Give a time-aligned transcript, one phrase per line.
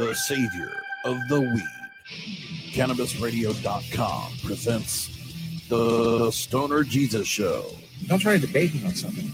[0.00, 0.72] The savior
[1.04, 2.72] of the weed.
[2.72, 7.66] CannabisRadio.com presents The Stoner Jesus Show.
[8.06, 9.26] Don't try to debate me on something.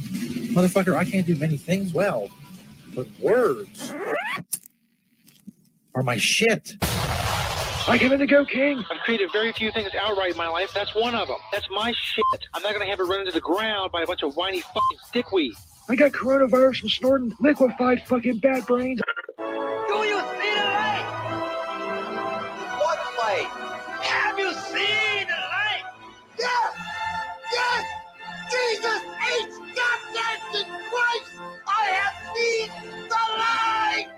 [0.53, 2.31] Motherfucker, I can't do many things well,
[2.97, 3.95] but words
[5.95, 6.75] are my shit.
[6.83, 8.85] I give it the go, King.
[8.91, 10.73] I've created very few things outright in my life.
[10.75, 11.39] That's one of them.
[11.53, 12.25] That's my shit.
[12.55, 14.99] I'm not gonna have it run into the ground by a bunch of whiny fucking
[15.13, 15.53] dickweed.
[15.89, 19.01] I got coronavirus from snorting liquefied fucking bat brains.
[19.39, 20.16] Do you
[32.37, 34.09] the light!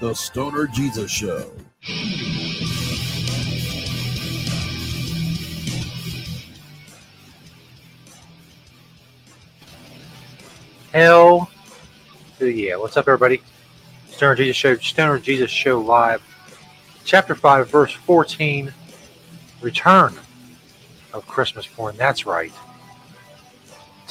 [0.00, 1.50] The Stoner Jesus Show.
[10.92, 11.50] Hell
[12.38, 12.76] to yeah.
[12.76, 13.42] What's up, everybody?
[14.08, 16.22] Stoner Jesus Show, Stoner Jesus Show Live,
[17.04, 18.72] Chapter 5, Verse 14
[19.60, 20.14] Return
[21.12, 21.96] of Christmas Porn.
[21.96, 22.52] That's right.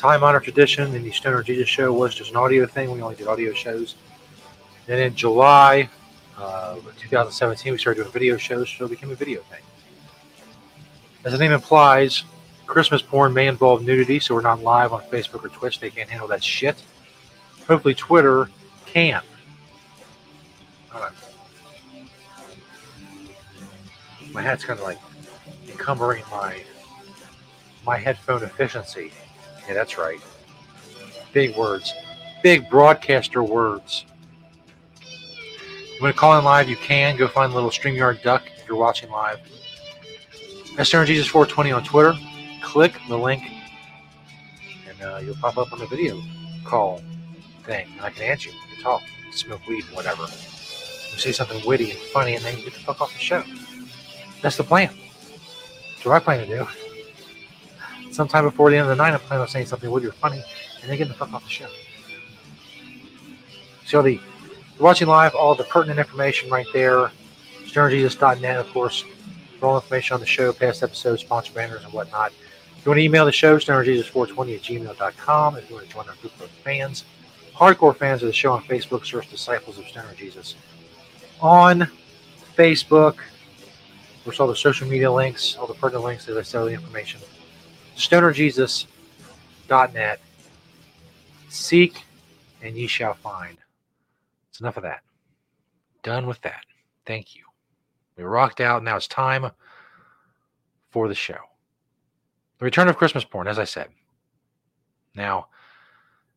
[0.06, 2.92] Time honored tradition the Stoner Jesus Show was just an audio thing.
[2.92, 3.95] We only did audio shows.
[4.86, 5.89] Then in July
[6.38, 9.64] uh, 2017, we started doing video shows, so it became a video thing.
[11.23, 12.23] As the name implies,
[12.67, 15.80] Christmas porn may involve nudity, so we're not live on Facebook or Twitch.
[15.80, 16.76] They can't handle that shit.
[17.67, 18.52] Hopefully, Twitter
[18.86, 19.23] can.
[20.94, 21.11] All right.
[24.32, 24.99] My hat's kind of like
[25.67, 26.61] encumbering my
[27.87, 29.11] my headphone efficiency.
[29.67, 30.20] Yeah, that's right.
[31.33, 31.93] Big words,
[32.43, 34.05] big broadcaster words.
[35.02, 36.70] You want to call in live?
[36.70, 37.15] You can.
[37.17, 39.39] Go find the little StreamYard duck if you're watching live.
[40.83, 42.14] Stoner Jesus 420 on Twitter
[42.61, 43.43] click the link
[44.89, 46.21] and uh, you'll pop up on the video
[46.65, 47.02] call
[47.64, 47.87] thing.
[47.93, 48.55] And I can answer you.
[48.55, 50.23] You can talk, smoke weed, whatever.
[50.23, 53.43] You say something witty and funny, and then you get the fuck off the show.
[54.42, 54.89] That's the plan.
[55.93, 56.67] That's what I plan to do.
[58.15, 60.42] Sometime before the end of the night, I plan on saying something witty or funny,
[60.81, 61.67] and then getting the fuck off the show.
[63.86, 64.21] So the
[64.80, 67.11] watching live, all the pertinent information right there.
[67.65, 69.04] StonerJesus.net, of course,
[69.59, 72.31] for all information on the show, past episodes, sponsor banners, and whatnot.
[72.77, 75.58] If you want to email the show, stonerjesus420 at gmail.com.
[75.58, 77.04] If you want to join our group of fans,
[77.54, 80.55] hardcore fans of the show on Facebook, search Disciples of Stoner Jesus.
[81.42, 81.86] On
[82.55, 83.17] Facebook,
[84.23, 86.73] there's all the social media links, all the pertinent links, as I said, all the
[86.73, 87.20] information.
[87.95, 90.20] StonerJesus.net.
[91.50, 92.04] Seek
[92.61, 93.58] and ye shall find.
[94.50, 95.02] It's enough of that.
[96.04, 96.66] Done with that.
[97.05, 97.44] Thank you.
[98.17, 98.84] We rocked out.
[98.84, 99.52] Now it's time
[100.89, 101.39] for the show.
[102.60, 103.89] The return of Christmas porn, as I said.
[105.14, 105.48] Now,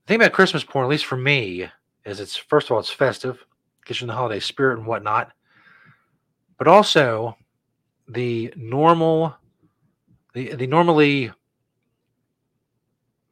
[0.04, 1.70] the thing about Christmas porn, at least for me,
[2.04, 3.44] is it's first of all it's festive,
[3.84, 5.32] gets you in the holiday spirit and whatnot,
[6.56, 7.36] but also
[8.08, 9.34] the normal,
[10.34, 11.30] the the normally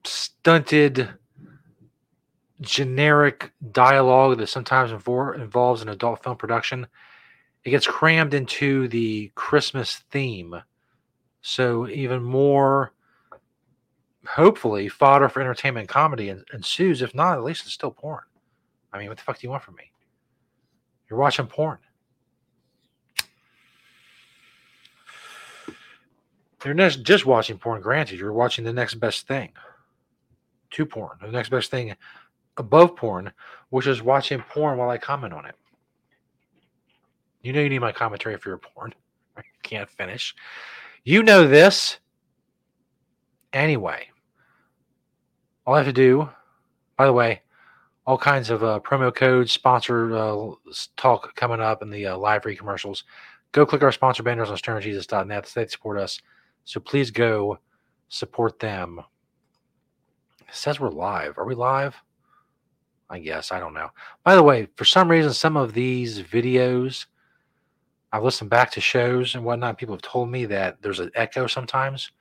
[0.06, 1.08] stunted,
[2.60, 6.86] generic dialogue that sometimes invo- involves an adult film production.
[7.64, 10.62] It gets crammed into the Christmas theme
[11.46, 12.92] so even more,
[14.26, 17.02] hopefully, fodder for entertainment comedy ensues.
[17.02, 18.24] If not, at least it's still porn.
[18.92, 19.92] I mean, what the fuck do you want from me?
[21.08, 21.78] You're watching porn.
[26.64, 28.18] You're just watching porn, granted.
[28.18, 29.52] You're watching the next best thing
[30.76, 31.97] to porn, the next best thing
[32.59, 33.33] above porn,
[33.71, 35.54] which is watching porn while I comment on it.
[37.41, 38.95] You know, you need my commentary for your porn.
[39.39, 40.34] I can't finish.
[41.03, 41.98] You know this.
[43.54, 44.09] Anyway,
[45.65, 46.28] all I have to do,
[46.98, 47.41] by the way,
[48.06, 50.50] all kinds of uh, promo codes, sponsor uh,
[50.97, 53.04] talk coming up in the uh, live free commercials.
[53.53, 55.53] Go click our sponsor banners on stonerjesus.net.
[55.54, 56.21] They support us.
[56.65, 57.59] So please go
[58.09, 59.00] support them.
[60.48, 61.39] It says we're live.
[61.39, 61.97] Are we live?
[63.09, 63.53] I guess.
[63.53, 63.91] I don't know.
[64.25, 67.07] By the way, for some reason, some of these videos
[68.13, 69.78] I've listened back to shows and whatnot.
[69.78, 72.13] People have told me that there's an echo sometimes.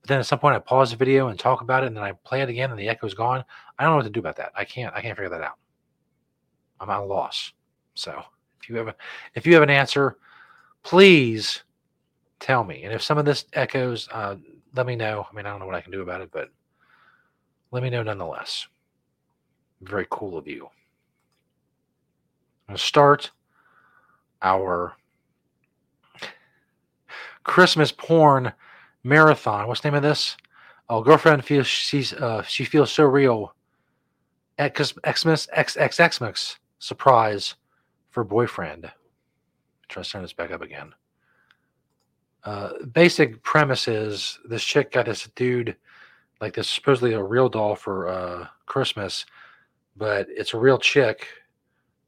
[0.00, 2.04] But then at some point I pause the video and talk about it and then
[2.04, 3.44] I play it again and the echo's gone.
[3.78, 4.52] I don't know what to do about that.
[4.54, 5.58] I can't I can't figure that out.
[6.80, 7.52] I'm at a loss.
[7.94, 8.22] So
[8.62, 8.96] If you have a,
[9.34, 10.16] if you have an answer,
[10.82, 11.62] please
[12.40, 12.84] tell me.
[12.84, 14.36] And if some of this echoes, uh,
[14.74, 15.26] let me know.
[15.30, 16.50] I mean, I don't know what I can do about it, but
[17.74, 18.68] let me know nonetheless.
[19.82, 20.66] Very cool of you.
[22.68, 23.32] I'm going to start
[24.40, 24.94] our
[27.42, 28.52] Christmas porn
[29.02, 29.66] marathon.
[29.66, 30.36] What's the name of this?
[30.88, 33.56] Oh, girlfriend feels she's uh, she feels so real.
[34.56, 37.56] X Xmas X X Xmas surprise
[38.10, 38.88] for boyfriend.
[39.88, 40.94] Try to turn this back up again.
[42.44, 45.74] Uh, basic premise is this chick got this dude,
[46.40, 49.24] like this supposedly a real doll for uh, Christmas,
[49.96, 51.26] but it's a real chick,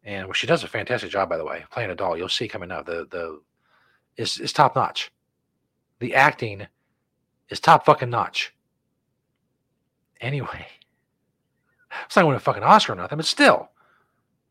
[0.05, 2.17] and well, she does a fantastic job by the way playing a doll.
[2.17, 3.41] You'll see coming up the the
[4.17, 5.13] is is top notch.
[6.01, 6.67] The acting
[7.49, 8.55] is top fucking notch.
[10.21, 10.67] Anyway,
[12.05, 13.71] it's not winning a fucking Oscar or nothing, but still,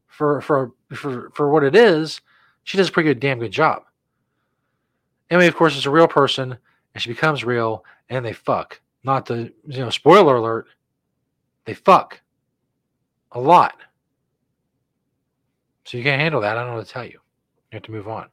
[0.07, 2.21] for for for for what it is,
[2.63, 3.83] she does a pretty good, damn good job.
[5.30, 6.57] Anyway, of course, it's a real person,
[6.94, 8.80] and she becomes real, and they fuck.
[9.06, 10.66] Not the you know, spoiler alert,
[11.66, 12.22] they fuck
[13.34, 13.75] a lot.
[15.84, 16.57] So you can't handle that.
[16.57, 17.19] I don't know what to tell you.
[17.72, 18.30] You have to move on.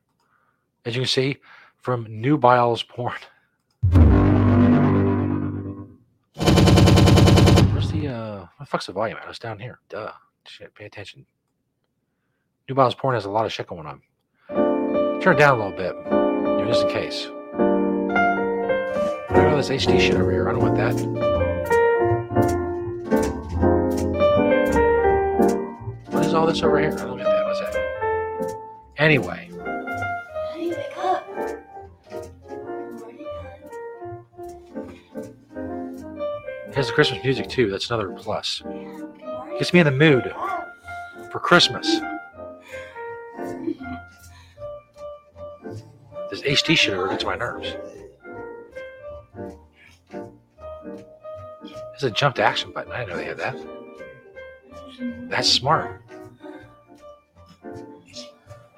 [0.87, 1.37] As you can see
[1.77, 3.19] from Nubiles Porn.
[7.73, 9.29] Where's the uh what fuck's the volume at?
[9.29, 9.79] It's down here.
[9.91, 10.13] Duh.
[10.47, 11.27] Shit, pay attention.
[12.67, 14.01] Nubiles Porn has a lot of shit going on.
[15.21, 15.95] Turn it down a little bit.
[16.67, 17.29] Just in case.
[19.33, 20.47] Look at all this HD shit over here.
[20.47, 20.93] I don't want that.
[26.11, 26.93] What is all this over here?
[26.93, 27.47] I don't get that.
[27.47, 28.61] What's that?
[28.99, 29.49] Anyway,
[30.51, 31.27] Honey, wake up.
[36.75, 37.71] here's the Christmas music too.
[37.71, 38.63] That's another plus.
[39.59, 40.31] Gets me in the mood
[41.31, 41.87] for Christmas.
[46.31, 47.77] This HD shit over gets my nerves.
[52.03, 52.91] There's a jump to action button.
[52.91, 53.57] I didn't know they had that.
[55.31, 56.03] That's smart.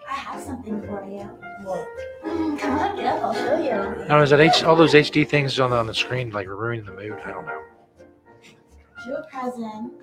[0.06, 1.23] I have something for you.
[1.67, 1.88] What?
[2.23, 3.23] Mm, come on, get up.
[3.23, 4.06] I'll show you.
[4.09, 6.85] Now is that H, all those HD things on the, on the screen like ruining
[6.85, 7.19] the mood?
[7.25, 7.62] I don't know.
[9.06, 9.94] Show a present.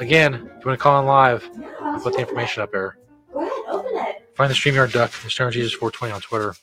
[0.00, 2.96] Again, if you want to call in live, Yeah, I'll put the information up there.
[3.30, 4.30] Go ahead, open it.
[4.36, 6.54] Find the StreamYard Duck, the Stoner Jesus 420 on Twitter.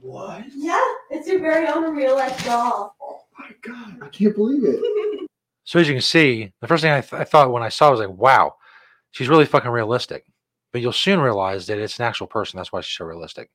[0.00, 0.44] What?
[0.54, 0.80] Yeah,
[1.10, 2.94] it's your very own real life doll.
[3.00, 4.80] Oh my god, I can't believe it.
[5.66, 7.88] So as you can see, the first thing I, th- I thought when I saw
[7.88, 8.52] it was like, wow,
[9.12, 10.26] she's really fucking realistic.
[10.74, 12.58] But you'll soon realize that it's an actual person.
[12.58, 13.48] That's why she's so realistic.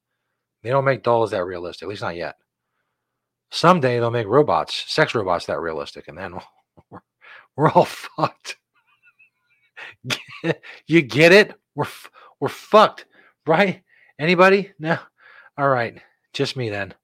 [0.64, 2.34] They don't make dolls that realistic, at least not yet.
[3.52, 6.34] Someday they'll make robots, sex robots that realistic, and then
[6.90, 7.02] we're,
[7.56, 8.58] we're all fucked.
[10.88, 11.54] you get it?
[11.76, 11.86] We're
[12.40, 13.06] we're fucked,
[13.46, 13.84] right?
[14.18, 14.72] Anybody?
[14.80, 14.98] No.
[15.60, 16.02] All right,
[16.34, 16.96] just me then.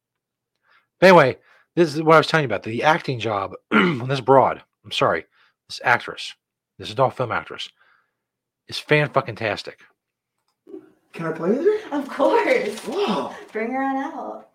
[1.00, 1.38] But anyway,
[1.76, 4.64] this is what I was telling you about the acting job on this broad.
[4.84, 5.26] I'm sorry,
[5.68, 6.34] this actress,
[6.78, 7.70] this adult film actress,
[8.68, 9.80] is fan fucking tastic.
[11.14, 11.98] Can I play with her?
[11.98, 12.88] Of course.
[12.88, 13.36] Wow.
[13.52, 14.50] Bring her on out.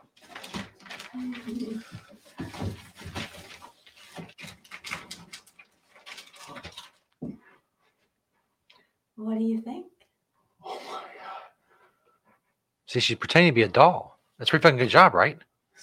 [9.17, 9.87] What do you think?
[10.65, 11.43] Oh my god.
[12.87, 14.19] See, she's pretending to be a doll.
[14.39, 15.39] That's a pretty fucking good job, right?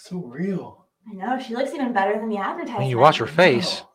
[0.08, 0.86] So real.
[1.10, 2.80] I know she looks even better than the I advertisement.
[2.82, 3.82] mean, you watch her face.
[3.82, 3.88] Wow.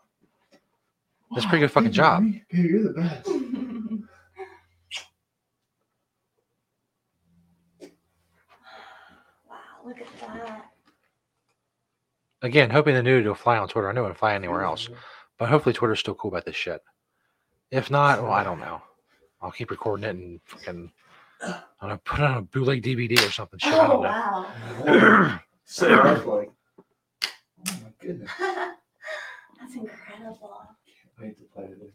[1.33, 2.23] That's a pretty good fucking thank you, job.
[2.23, 3.27] Baby, Baby, you're the best.
[9.49, 10.65] wow, look at that.
[12.43, 13.89] Again, hoping the nude will fly on Twitter.
[13.89, 14.95] I know it'll fly anywhere else, mm-hmm.
[15.39, 16.83] but hopefully Twitter's still cool about this shit.
[17.71, 18.83] If not, well, I don't know.
[19.41, 20.93] I'll keep recording it and fucking
[21.43, 23.59] I'm gonna put it on a bootleg DVD or something.
[23.59, 24.03] Shit, I Oh
[24.85, 25.41] don't wow.
[25.73, 26.51] so like,
[27.67, 28.31] Oh my goodness.
[28.39, 30.51] That's incredible.
[30.53, 31.95] I Wait to play with it.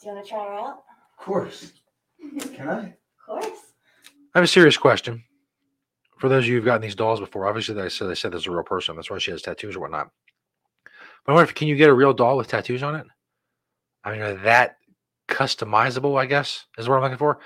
[0.00, 0.84] Do you want to try her out?
[1.18, 1.72] Of course.
[2.54, 2.80] Can I?
[2.80, 2.94] Of
[3.26, 3.58] course.
[4.34, 5.22] I have a serious question
[6.18, 7.46] for those of you who've gotten these dolls before.
[7.46, 8.96] Obviously, they said they said this there's a real person.
[8.96, 10.10] That's why she has tattoos or whatnot.
[11.26, 13.06] But I wonder if can you get a real doll with tattoos on it?
[14.02, 14.76] I mean, are that
[15.28, 16.18] customizable?
[16.18, 17.38] I guess is what I'm looking for.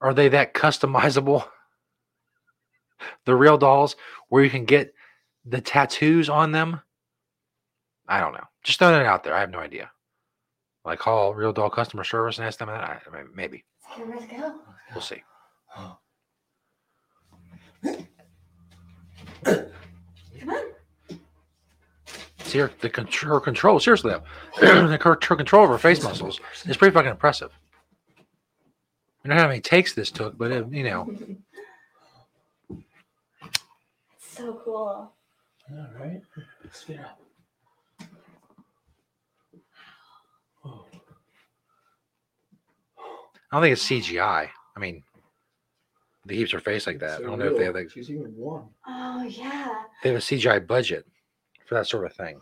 [0.00, 1.46] Are they that customizable?
[3.24, 3.96] The real dolls
[4.28, 4.94] where you can get
[5.44, 6.80] the tattoos on them.
[8.08, 8.44] I don't know.
[8.62, 9.34] Just throwing it out there.
[9.34, 9.90] I have no idea.
[10.84, 12.82] Like call real doll customer service and ask them that.
[12.84, 13.64] I, I mean, maybe
[13.98, 14.54] Let's give her a go.
[14.94, 15.22] we'll see.
[15.74, 15.84] Come
[20.48, 20.66] on.
[22.44, 24.22] See her, the con- her control, seriously though,
[24.60, 27.52] the, her, her control of her face muscles is pretty fucking impressive.
[29.24, 31.14] I don't know how many takes this took, but it, you know,
[34.40, 34.76] so cool.
[34.76, 36.20] All right.
[36.64, 37.20] Let's get up.
[40.64, 40.84] Oh.
[42.98, 44.48] I don't think it's CGI.
[44.76, 45.02] I mean,
[46.26, 47.20] they keeps her face like that.
[47.20, 48.68] I don't know if they have like She's even warm.
[48.86, 49.82] Oh yeah.
[50.02, 51.06] they have a CGI budget
[51.66, 52.40] for that sort of thing.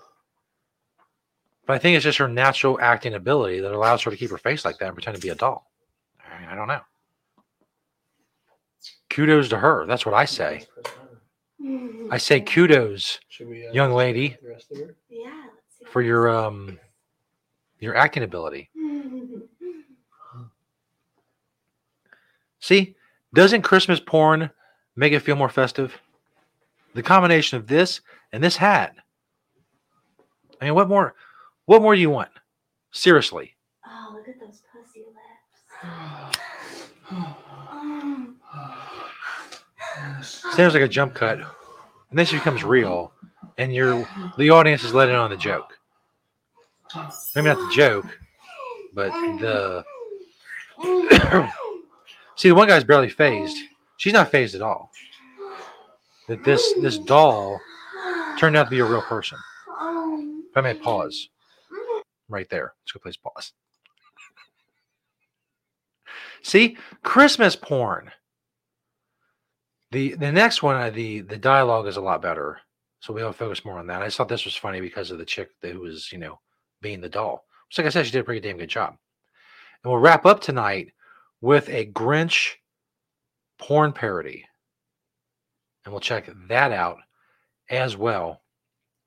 [1.67, 4.38] But I think it's just her natural acting ability that allows her to keep her
[4.38, 5.71] face like that and pretend to be a doll.
[6.19, 6.81] I, mean, I don't know.
[9.11, 9.85] Kudos to her.
[9.87, 10.67] That's what I say.
[12.10, 14.96] I say kudos, we, uh, young lady, The rest of her?
[15.08, 15.44] Yeah.
[15.86, 16.78] For your um
[17.80, 18.70] your acting ability.
[22.60, 22.96] See,
[23.34, 24.50] doesn't Christmas porn
[24.96, 25.96] make it feel more festive?
[26.94, 28.00] The combination of this
[28.32, 28.94] and this hat.
[30.60, 31.14] I mean, what more?
[31.66, 32.30] What more do you want?
[32.90, 33.54] Seriously.
[33.86, 37.34] Oh, look at those pussy lips.
[40.22, 43.12] Sounds like a jump cut, and then she becomes real,
[43.56, 44.06] and you're
[44.37, 45.78] the audience is letting on the joke.
[47.34, 48.06] Maybe not the joke,
[48.94, 49.10] but
[49.40, 49.84] the
[52.37, 53.56] see the one guy's barely phased.
[53.96, 54.90] She's not phased at all.
[56.28, 57.60] That this this doll
[58.38, 59.38] turned out to be a real person.
[60.50, 61.28] If I may pause
[62.28, 62.75] right there.
[62.82, 63.52] Let's go place pause.
[66.42, 68.10] See, Christmas porn.
[69.90, 72.59] The the next one, uh, the the dialogue is a lot better,
[73.00, 74.02] so we'll focus more on that.
[74.02, 76.38] I just thought this was funny because of the chick that was, you know,
[76.83, 77.45] being the doll.
[77.71, 78.97] So like I said, she did a pretty damn good job.
[79.83, 80.92] And we'll wrap up tonight
[81.40, 82.54] with a Grinch
[83.59, 84.45] porn parody,
[85.85, 86.99] and we'll check that out
[87.71, 88.42] as well.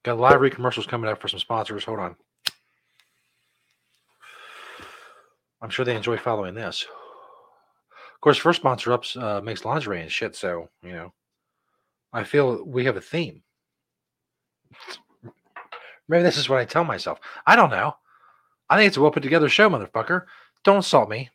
[0.04, 1.84] Got read commercials coming up for some sponsors.
[1.84, 2.16] Hold on.
[5.62, 6.88] I'm sure they enjoy following this.
[8.22, 10.36] Of course, first sponsor ups uh, makes lingerie and shit.
[10.36, 11.12] So you know,
[12.14, 13.42] I feel we have a theme.
[16.08, 17.20] Maybe this is what I tell myself.
[17.48, 17.96] I don't know.
[18.70, 20.26] I think it's a well put together show, motherfucker.
[20.64, 21.32] Don't insult me.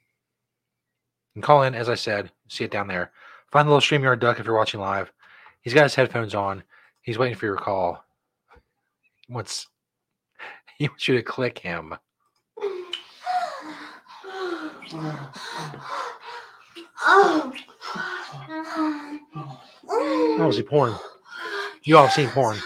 [1.35, 2.31] And call in, as I said.
[2.47, 3.11] See it down there.
[3.51, 5.11] Find the little StreamYard duck if you're watching live.
[5.63, 6.63] He's got his headphones on.
[7.03, 8.05] He's waiting for your call.
[9.27, 9.67] He wants
[10.79, 11.97] he wants you to click him.
[17.03, 17.53] Oh.
[19.89, 20.95] Oh, is he porn?
[21.85, 22.59] You all seen porn.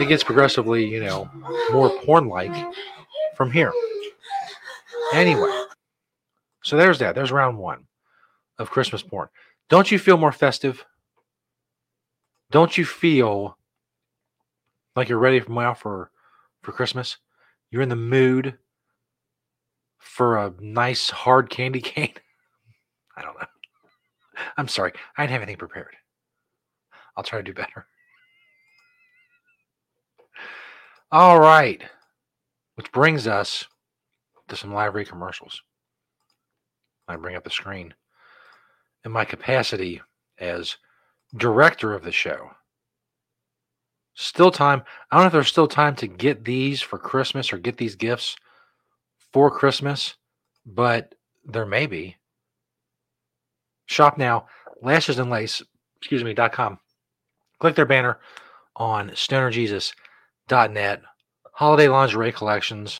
[0.00, 1.30] It gets progressively, you know,
[1.72, 2.52] more porn like
[3.36, 3.72] from here.
[5.12, 5.50] Anyway,
[6.62, 7.14] so there's that.
[7.14, 7.86] There's round one
[8.58, 9.28] of Christmas porn.
[9.68, 10.84] Don't you feel more festive?
[12.50, 13.56] Don't you feel
[14.94, 16.10] like you're ready for now for
[16.62, 17.16] for Christmas?
[17.70, 18.58] You're in the mood
[19.98, 22.14] for a nice hard candy cane.
[23.16, 23.46] I don't know.
[24.56, 24.92] I'm sorry.
[25.16, 25.96] I didn't have anything prepared.
[27.16, 27.86] I'll try to do better.
[31.10, 31.82] All right.
[32.76, 33.66] Which brings us
[34.48, 35.60] to some library commercials.
[37.08, 37.94] I bring up the screen.
[39.04, 40.00] In my capacity
[40.38, 40.76] as
[41.36, 42.50] director of the show,
[44.14, 44.82] still time.
[45.10, 47.96] I don't know if there's still time to get these for Christmas or get these
[47.96, 48.36] gifts
[49.32, 50.14] for Christmas,
[50.64, 52.16] but there may be.
[53.92, 54.46] Shop now,
[54.80, 55.60] lashes and lace,
[55.98, 56.78] excuse me, dot com.
[57.60, 58.18] Click their banner
[58.74, 61.02] on stonerjesus.net.
[61.52, 62.98] Holiday lingerie collections.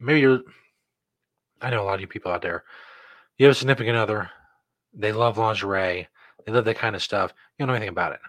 [0.00, 0.40] Maybe you're,
[1.62, 2.64] I know a lot of you people out there.
[3.38, 4.28] You have a significant other.
[4.92, 6.08] They love lingerie.
[6.44, 7.32] They love that kind of stuff.
[7.56, 8.20] You don't know anything about it.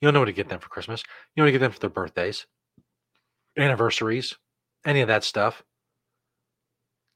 [0.00, 1.04] You don't know what to get them for Christmas.
[1.34, 2.46] You don't get them for their birthdays,
[3.56, 4.34] anniversaries,
[4.84, 5.62] any of that stuff.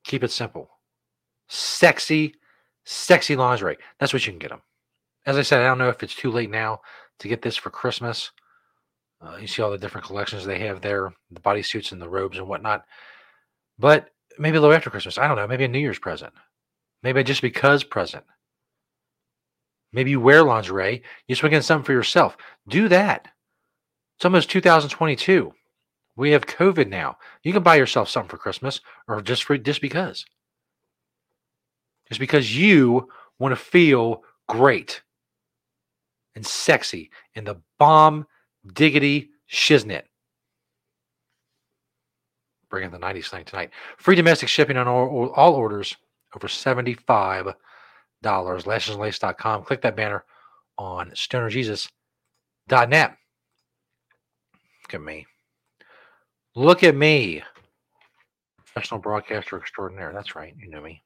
[0.04, 0.70] Keep it simple.
[1.48, 2.34] Sexy,
[2.90, 3.78] sexy lingerie.
[3.98, 4.62] That's what you can get them.
[5.26, 6.80] As I said, I don't know if it's too late now
[7.20, 8.30] to get this for Christmas.
[9.20, 12.38] Uh, you see all the different collections they have there, the bodysuits and the robes
[12.38, 12.84] and whatnot.
[13.78, 15.18] But maybe a little after Christmas.
[15.18, 15.46] I don't know.
[15.46, 16.32] Maybe a New Year's present.
[17.02, 18.24] Maybe just because present.
[19.92, 21.02] Maybe you wear lingerie.
[21.26, 22.36] You just get something for yourself.
[22.68, 23.28] Do that.
[24.16, 25.52] It's almost 2022.
[26.16, 27.18] We have COVID now.
[27.42, 30.24] You can buy yourself something for Christmas or just for just because.
[32.10, 35.02] Just because you want to feel great
[36.34, 38.26] and sexy in the bomb
[38.74, 40.02] diggity shiznit.
[42.68, 43.70] Bringing the 90s thing tonight.
[43.96, 45.96] Free domestic shipping on all, all orders
[46.36, 47.54] over $75.
[48.24, 49.64] Lashesandlace.com.
[49.64, 50.24] Click that banner
[50.78, 53.16] on stonerjesus.net.
[54.82, 55.26] Look at me.
[56.54, 57.42] Look at me.
[58.56, 60.12] Professional broadcaster extraordinaire.
[60.12, 60.54] That's right.
[60.58, 61.02] You know me.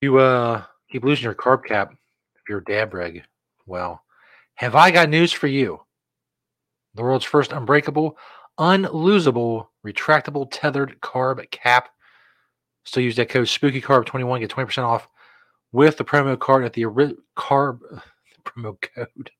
[0.00, 3.24] You uh keep losing your carb cap if you're a dab rig.
[3.66, 4.02] Well,
[4.54, 5.80] have I got news for you?
[6.94, 8.16] The world's first unbreakable,
[8.58, 11.90] unlosable, retractable tethered carb cap.
[12.84, 15.08] Still use that code SpookyCarb21, get 20% off
[15.72, 16.84] with the promo card at the
[17.36, 17.80] carb
[18.44, 19.30] promo code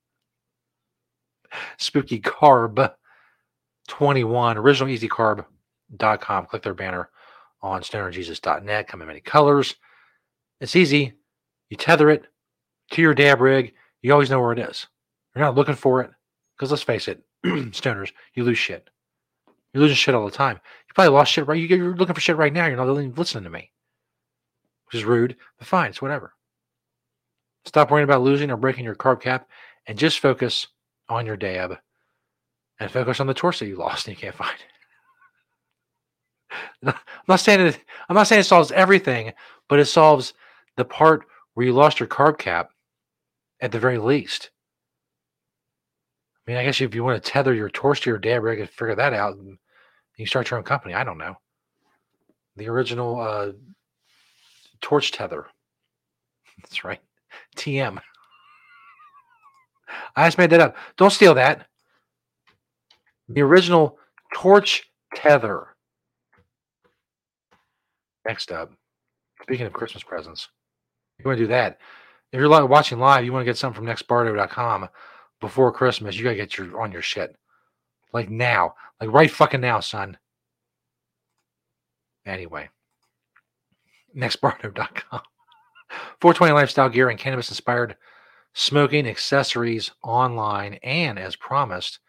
[1.79, 2.93] Spooky Carb
[3.89, 6.47] 21 originalezcarb.com.
[6.47, 7.11] Click their banner
[7.63, 8.89] on stonerjesus.net.
[8.89, 9.75] Come in many colors.
[10.61, 11.13] It's easy.
[11.71, 12.25] You tether it
[12.93, 13.75] to your dab rig.
[14.03, 14.87] You always know where it is.
[15.35, 16.11] You're not looking for it
[16.57, 18.89] because let's face it, stoners, you lose shit.
[19.73, 20.57] You're losing shit all the time.
[20.57, 21.61] You probably lost shit right.
[21.61, 22.67] You're looking for shit right now.
[22.67, 22.89] You're not
[23.19, 23.71] listening to me,
[24.87, 25.91] which is rude, but fine.
[25.91, 26.33] It's whatever.
[27.65, 29.49] Stop worrying about losing or breaking your carb cap
[29.87, 30.69] and just focus
[31.09, 31.77] on your dab
[32.81, 34.57] and focus on the that you lost and you can't find.
[36.85, 36.95] I'm
[37.27, 39.33] not saying it, I'm not saying it solves everything,
[39.69, 40.33] but it solves
[40.79, 42.71] the part where you lost your carb cap
[43.61, 44.51] at the very least.
[46.47, 48.61] I mean, I guess if you want to tether your torch to your dab rig
[48.61, 49.59] and figure that out, and
[50.17, 50.95] you start your own company.
[50.95, 51.35] I don't know.
[52.57, 53.53] The original uh,
[54.81, 55.47] torch tether.
[56.63, 57.01] That's right.
[57.57, 57.99] TM.
[60.15, 60.77] I just made that up.
[60.97, 61.67] Don't steal that.
[63.29, 63.99] The original
[64.33, 65.75] torch tether.
[68.25, 68.71] Next up,
[69.43, 70.49] speaking of Christmas presents,
[71.19, 71.79] you want to do that.
[72.33, 74.89] If you're watching live, you want to get something from nextbardo.com
[75.41, 77.37] before Christmas, you got to get your on your shit.
[78.13, 78.75] Like now.
[79.01, 80.19] Like right fucking now, son.
[82.27, 82.69] Anyway,
[84.17, 85.21] nextbardo.com.
[86.21, 87.97] 420 lifestyle gear and cannabis inspired
[88.53, 90.75] smoking accessories online.
[90.83, 92.01] And as promised,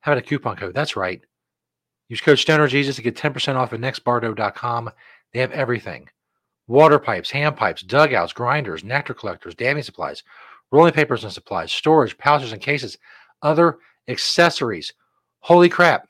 [0.00, 0.74] how about a coupon code?
[0.74, 1.20] That's right.
[2.08, 4.90] Use code Stoner Jesus to get 10% off at nextbardo.com.
[5.32, 6.08] They have everything
[6.66, 10.22] water pipes, hand pipes, dugouts, grinders, nectar collectors, dabbing supplies,
[10.70, 12.98] rolling papers and supplies, storage, pouches and cases,
[13.42, 14.92] other accessories.
[15.40, 16.08] Holy crap.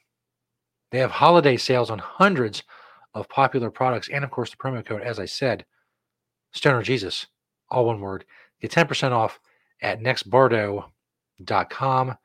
[0.91, 2.63] They have holiday sales on hundreds
[3.15, 4.09] of popular products.
[4.09, 5.65] And of course, the promo code, as I said,
[6.53, 7.27] Stoner Jesus,
[7.69, 8.25] all one word.
[8.61, 9.41] Get 10% off
[9.83, 12.17] at nextbardo.com.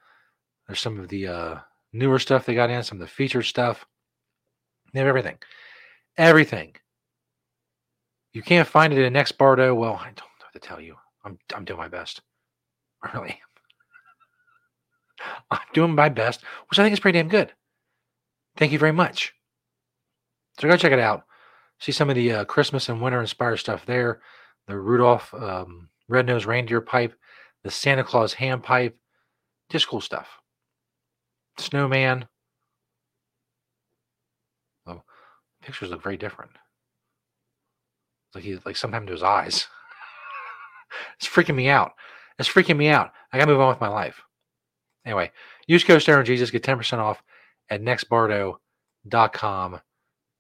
[0.68, 1.56] There's some of the uh,
[1.94, 3.88] newer stuff they got in, some of the featured stuff.
[4.94, 5.40] They have everything.
[6.18, 6.76] Everything.
[8.34, 9.76] You can't find it in next Nextbardo.
[9.76, 10.96] Well, I don't know what to tell you.
[11.26, 12.22] I'm, I'm doing my best.
[13.04, 13.38] I really am.
[15.52, 17.52] I'm doing my best, which I think is pretty damn good.
[18.56, 19.34] Thank you very much.
[20.60, 21.24] So go check it out.
[21.80, 24.22] See some of the uh, Christmas and winter inspired stuff there.
[24.68, 27.16] The Rudolph um, red-nosed reindeer pipe,
[27.64, 28.98] the Santa Claus hand pipe,
[29.70, 30.28] just cool stuff.
[31.58, 32.28] Snowman.
[34.88, 35.04] Oh,
[35.62, 36.52] pictures look very different.
[38.34, 39.68] Like he like sometimes his eyes.
[41.18, 41.94] it's freaking me out.
[42.38, 43.12] It's freaking me out.
[43.32, 44.22] I gotta move on with my life.
[45.06, 45.32] Anyway,
[45.68, 47.24] use code Stoner Jesus, get 10% off
[47.70, 49.82] at nextbardo.com.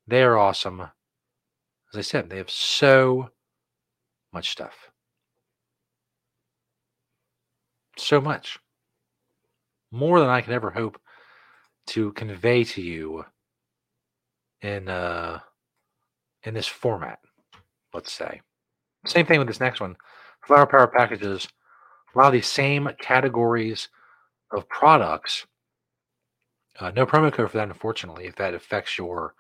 [0.08, 0.82] They're awesome.
[0.82, 3.30] As I said, they have so
[4.32, 4.92] much stuff.
[7.98, 8.60] So much.
[9.92, 11.00] More than I could ever hope
[11.88, 13.26] to convey to you
[14.62, 15.40] in uh
[16.44, 17.20] in this format,
[17.94, 18.42] let's say.
[19.06, 19.96] Same thing with this next one.
[20.46, 21.48] Flower Power packages
[22.14, 23.90] a lot of these same categories
[24.52, 25.46] of products.
[26.80, 29.36] Uh, no promo code for that, unfortunately, if that affects your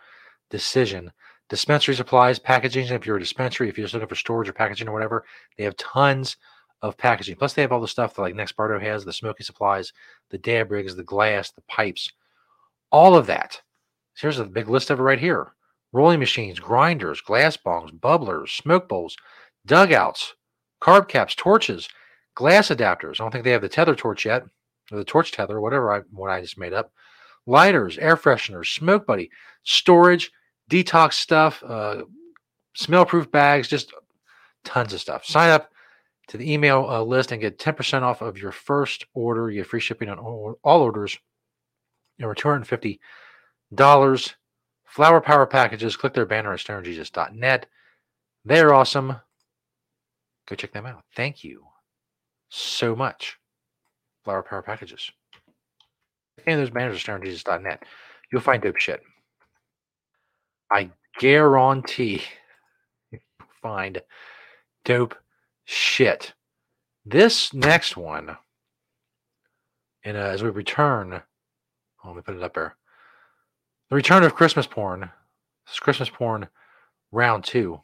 [0.49, 1.11] decision.
[1.49, 2.87] Dispensary supplies, packaging.
[2.87, 5.25] If you're a dispensary, if you're just looking for storage or packaging or whatever,
[5.57, 6.37] they have tons
[6.81, 7.35] of packaging.
[7.37, 9.91] Plus, they have all the stuff that like Nextbardo has, the smoking supplies,
[10.29, 12.11] the dab rigs, the glass, the pipes,
[12.91, 13.61] all of that.
[14.13, 15.53] So here's a big list of it right here:
[15.91, 19.17] rolling machines, grinders, glass bongs, bubblers, smoke bowls,
[19.65, 20.35] dugouts,
[20.81, 21.89] carb caps, torches,
[22.35, 23.19] glass adapters.
[23.19, 24.43] I don't think they have the tether torch yet,
[24.91, 26.91] or the torch tether, whatever I what I just made up.
[27.45, 29.31] Lighters, air fresheners, smoke buddy,
[29.63, 30.31] storage,
[30.69, 32.03] detox stuff, uh,
[32.75, 33.93] smell proof bags, just
[34.63, 35.25] tons of stuff.
[35.25, 35.71] Sign up
[36.27, 39.49] to the email uh, list and get 10% off of your first order.
[39.49, 41.17] You get free shipping on all, all orders
[42.21, 44.33] over $250.
[44.89, 45.95] Flower Power packages.
[45.95, 47.67] Click their banner at stonerjesus.net.
[48.43, 49.15] They're awesome.
[50.47, 51.03] Go check them out.
[51.15, 51.63] Thank you
[52.49, 53.37] so much.
[54.23, 55.11] Flower Power packages.
[56.47, 57.83] And those banners at stonerjesus.net.
[58.31, 59.01] You'll find dope shit.
[60.71, 62.23] I guarantee
[63.11, 63.21] you'll
[63.61, 64.01] find
[64.85, 65.15] dope
[65.65, 66.33] shit.
[67.05, 68.37] This next one,
[70.03, 71.13] and uh, as we return,
[72.03, 72.75] oh, let me put it up there.
[73.89, 74.99] The return of Christmas porn.
[74.99, 76.47] This is Christmas porn
[77.11, 77.81] round two.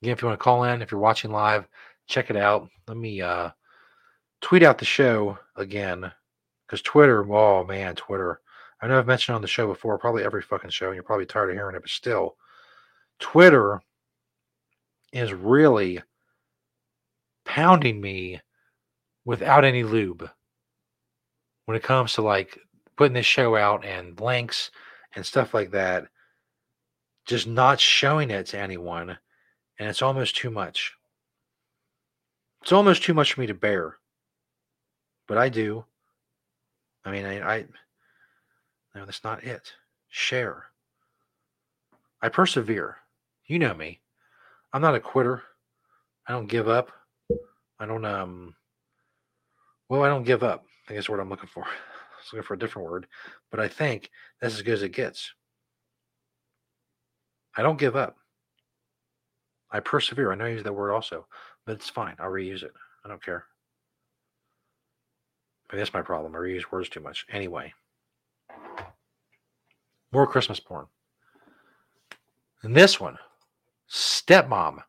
[0.00, 1.68] Again, if you want to call in, if you're watching live,
[2.06, 2.70] check it out.
[2.88, 3.50] Let me uh,
[4.40, 6.10] tweet out the show again
[6.66, 8.40] because Twitter, oh man, Twitter.
[8.80, 11.26] I know I've mentioned on the show before, probably every fucking show, and you're probably
[11.26, 12.36] tired of hearing it, but still,
[13.18, 13.82] Twitter
[15.12, 16.00] is really
[17.44, 18.40] pounding me
[19.26, 20.30] without any lube
[21.66, 22.58] when it comes to like
[22.96, 24.70] putting this show out and links
[25.14, 26.06] and stuff like that.
[27.26, 29.16] Just not showing it to anyone,
[29.78, 30.94] and it's almost too much.
[32.62, 33.98] It's almost too much for me to bear,
[35.26, 35.84] but I do.
[37.04, 37.64] I mean, I, I
[38.94, 39.72] no, that's not it.
[40.08, 40.66] Share.
[42.20, 42.98] I persevere.
[43.46, 44.00] You know me.
[44.72, 45.42] I'm not a quitter.
[46.26, 46.92] I don't give up.
[47.78, 48.54] I don't um
[49.88, 50.64] well, I don't give up.
[50.88, 51.66] I that's what I'm looking for.
[52.32, 53.06] Looking for a different word,
[53.50, 55.32] but I think that's as good as it gets.
[57.56, 58.16] I don't give up.
[59.70, 60.32] I persevere.
[60.32, 61.26] I know I use that word also,
[61.66, 62.16] but it's fine.
[62.18, 62.72] I'll reuse it.
[63.04, 63.46] I don't care.
[65.68, 66.34] But that's my problem.
[66.34, 67.26] I reuse words too much.
[67.30, 67.72] Anyway.
[70.12, 70.86] More Christmas porn.
[72.62, 73.18] And this one,
[73.90, 74.82] Stepmom.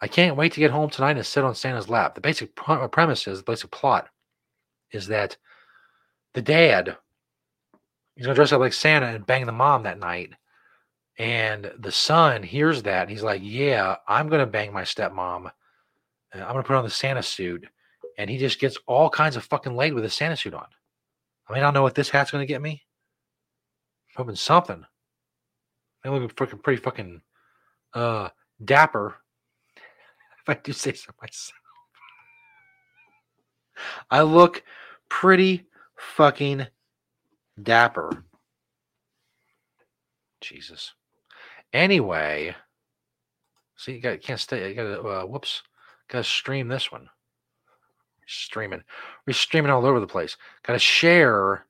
[0.00, 2.14] I can't wait to get home tonight and sit on Santa's lap.
[2.14, 4.08] The basic pr- premise is, the basic plot
[4.90, 5.36] is that
[6.34, 6.96] the dad
[8.14, 10.32] he's gonna dress up like Santa and bang the mom that night.
[11.18, 13.08] And the son hears that.
[13.08, 15.46] He's like, Yeah, I'm gonna bang my stepmom.
[15.46, 15.50] Uh,
[16.34, 17.66] I'm gonna put on the Santa suit.
[18.18, 20.66] And he just gets all kinds of fucking laid with a Santa suit on.
[21.48, 22.82] I mean, I don't know what this hat's gonna get me.
[24.10, 24.84] I'm hoping something.
[26.04, 27.22] I'm looking fucking pretty fucking
[27.94, 28.28] uh
[28.64, 29.16] dapper.
[30.44, 31.52] If I do say so myself.
[34.10, 34.64] I look
[35.08, 36.66] pretty fucking
[37.62, 38.24] dapper.
[40.40, 40.92] Jesus.
[41.72, 42.54] Anyway,
[43.76, 44.68] see, you got can't stay.
[44.68, 45.62] You got to uh, whoops.
[46.08, 47.08] Got to stream this one.
[48.26, 48.82] Streaming,
[49.26, 50.36] we're streaming all over the place.
[50.62, 51.66] Got to share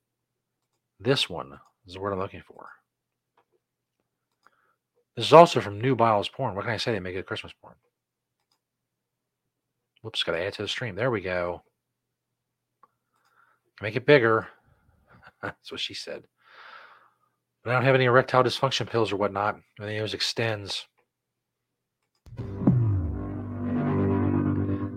[1.01, 1.59] this one.
[1.87, 2.69] Is the word I'm looking for.
[5.17, 6.55] This is also from Nubiles Porn.
[6.55, 6.93] What can I say?
[6.93, 7.75] They make it Christmas porn.
[10.03, 10.95] Whoops, got to add to the stream.
[10.95, 11.63] There we go.
[13.81, 14.49] Make it bigger.
[15.43, 16.25] That's what she said.
[17.65, 19.57] But I don't have any erectile dysfunction pills or whatnot.
[19.81, 20.87] I think it extends.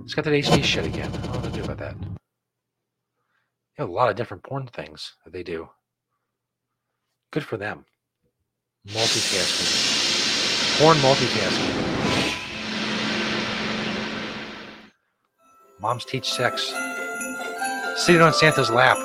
[0.03, 1.11] It's got that HD shit again.
[1.11, 1.95] I don't know what to do about that.
[3.77, 5.69] You have a lot of different porn things that they do.
[7.31, 7.85] Good for them.
[8.87, 10.79] Multitasking.
[10.79, 11.85] Porn multitasking.
[15.79, 16.71] Moms teach sex.
[17.95, 18.97] Sitting on Santa's lap.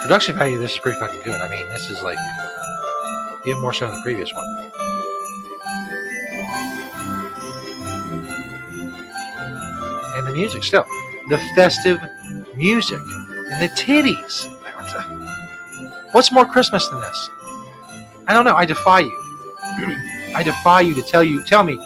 [0.00, 1.40] Production value this is pretty fucking good.
[1.40, 2.18] I mean, this is like
[3.46, 4.44] even more so than the previous one.
[10.16, 10.86] And the music still.
[11.28, 12.00] The festive
[12.56, 13.00] music.
[13.50, 14.48] And the titties.
[16.12, 17.30] What's more Christmas than this?
[18.26, 18.56] I don't know.
[18.56, 19.22] I defy you.
[20.34, 21.76] I defy you to tell you tell me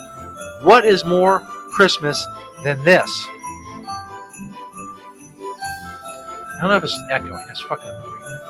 [0.62, 1.40] what is more
[1.72, 2.24] Christmas
[2.62, 3.26] than this?
[6.57, 7.45] I don't know if it's echoing.
[7.51, 8.40] It's fucking annoying.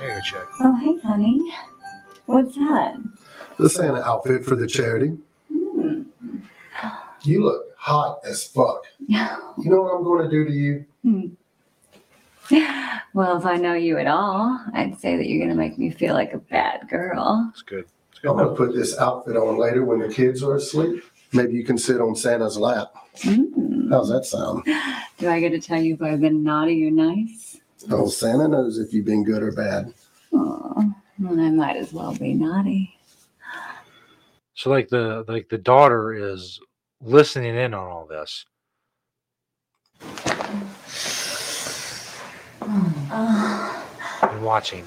[0.00, 0.46] There you go, check.
[0.60, 1.52] Oh, hey, honey.
[2.26, 2.96] What's that?
[3.58, 5.16] The Santa outfit for the charity.
[5.48, 6.02] Hmm.
[7.22, 8.82] You look hot as fuck.
[9.56, 11.36] You know what I'm going to do to you?
[13.14, 15.90] Well, if I know you at all, I'd say that you're going to make me
[15.90, 17.48] feel like a bad girl.
[17.52, 17.86] It's good.
[18.10, 21.04] It's I'm going to put this outfit on later when the kids are asleep.
[21.32, 22.92] Maybe you can sit on Santa's lap.
[23.18, 23.90] Mm.
[23.90, 24.64] How's that sound?
[25.18, 27.58] Do I get to tell you if I've been naughty or nice?
[27.90, 29.92] Oh, Santa knows if you've been good or bad.
[30.32, 32.96] Oh, well, I might as well be naughty.
[34.54, 36.60] So like the like the daughter is
[37.00, 38.46] listening in on all this.
[44.22, 44.84] and watching.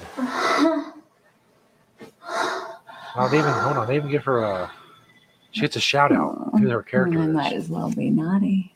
[3.16, 3.86] Well, they even hold on.
[3.88, 4.70] They even give her a.
[5.58, 8.10] She gets a shout out who her character oh, Well, I might as well be
[8.10, 8.72] naughty.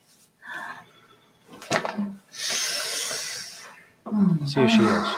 [4.45, 5.09] See who she is.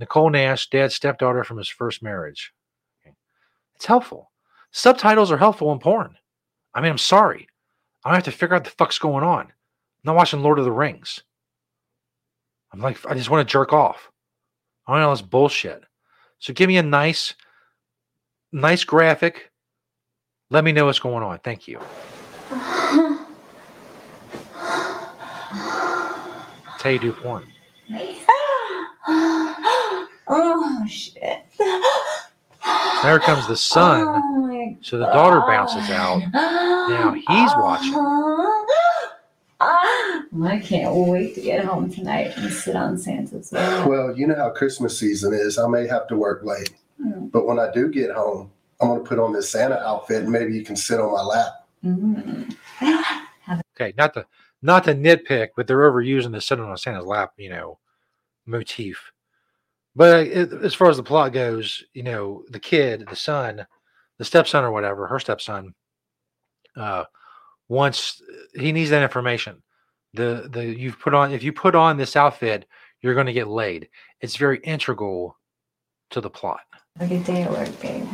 [0.00, 2.52] Nicole Nash, dad's stepdaughter from his first marriage.
[3.00, 3.14] Okay.
[3.76, 4.32] It's helpful.
[4.72, 6.16] Subtitles are helpful in porn.
[6.74, 7.46] I mean, I'm sorry.
[8.04, 9.42] I don't have to figure out the fuck's going on.
[9.42, 9.52] I'm
[10.02, 11.22] not watching Lord of the Rings.
[12.72, 14.10] I'm like, I just want to jerk off.
[14.88, 15.84] I don't know this bullshit.
[16.40, 17.34] So give me a nice,
[18.50, 19.52] nice graphic.
[20.50, 21.38] Let me know what's going on.
[21.40, 21.80] Thank you.
[26.68, 27.46] That's how you do porn.
[30.28, 31.42] oh shit!
[33.02, 34.04] There comes the sun.
[34.06, 36.22] Oh So the daughter bounces out.
[36.32, 37.94] Now he's watching.
[39.58, 43.88] I can't wait to get home tonight and sit on Santa's lap.
[43.88, 45.58] Well, you know how Christmas season is.
[45.58, 46.70] I may have to work late,
[47.02, 47.30] Mm.
[47.32, 48.50] but when I do get home,
[48.80, 51.52] I'm gonna put on this Santa outfit and maybe you can sit on my lap.
[51.84, 52.56] Mm.
[53.74, 54.26] Okay, not the
[54.62, 57.78] not the nitpick, but they're overusing the sitting on Santa's lap, you know,
[58.46, 59.12] motif.
[59.94, 63.66] But it, as far as the plot goes, you know, the kid, the son,
[64.18, 65.74] the stepson or whatever, her stepson,
[66.76, 67.04] uh,
[67.68, 68.20] wants
[68.54, 69.62] he needs that information.
[70.14, 72.66] The the you've put on if you put on this outfit,
[73.00, 73.88] you're going to get laid.
[74.20, 75.36] It's very integral
[76.10, 76.60] to the plot.
[76.98, 78.06] Have a day at work, babe.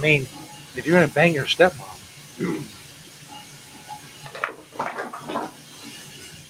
[0.00, 0.22] Mean,
[0.76, 1.86] if you're to bang your stepmom,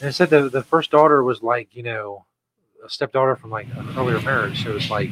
[0.01, 2.25] it said the the first daughter was like you know
[2.85, 5.11] a stepdaughter from like an earlier marriage, so it's like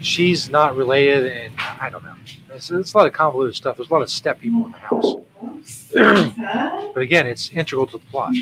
[0.00, 2.14] she's not related, and I don't know.
[2.54, 3.76] It's, it's a lot of convoluted stuff.
[3.76, 5.14] There's a lot of step people in the house,
[6.94, 8.34] but again, it's integral to the plot.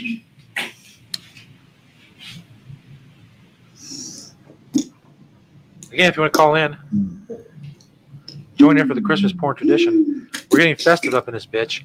[5.93, 6.77] Again, if you want to call in,
[8.57, 10.29] join in for the Christmas porn tradition.
[10.51, 11.83] We're getting festive up in this bitch.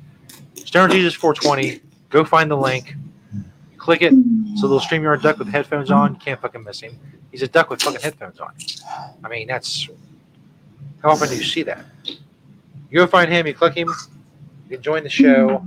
[0.55, 1.81] Stoner Jesus 420.
[2.09, 2.95] Go find the link.
[3.77, 4.13] Click it.
[4.13, 6.15] It's a little StreamYard duck with headphones on.
[6.15, 6.97] Can't fucking miss him.
[7.31, 8.53] He's a duck with fucking headphones on.
[9.23, 9.89] I mean, that's
[11.03, 11.85] how often do you see that?
[12.05, 15.65] You go find him, you click him, you can join the show,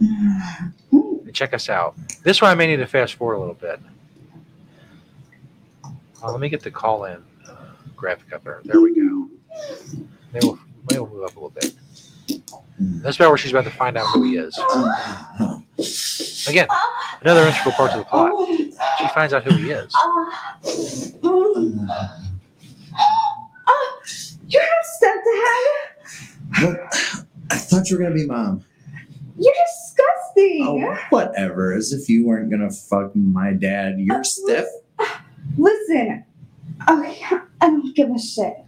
[0.00, 1.94] and check us out.
[2.24, 3.80] This one I may need to fast forward a little bit.
[6.22, 7.54] Uh, let me get the call in uh,
[7.96, 8.60] graphic up there.
[8.64, 9.28] There we go.
[10.32, 10.58] Maybe we'll,
[10.90, 11.74] maybe we'll move up a little bit.
[12.80, 14.56] That's about where she's about to find out who he is.
[16.48, 16.68] Again,
[17.20, 18.32] another integral part of the plot.
[18.98, 19.92] She finds out who he is.
[24.48, 24.62] You're
[25.02, 26.64] stepdad.
[26.64, 26.78] What?
[27.50, 28.64] I thought you were gonna be mom.
[29.38, 30.64] You're disgusting.
[30.66, 31.72] Oh, whatever.
[31.72, 33.98] As if you weren't gonna fuck my dad.
[33.98, 34.66] You're stiff.
[35.88, 36.24] Listen.
[36.88, 37.22] Okay,
[37.60, 38.58] I don't give a shit.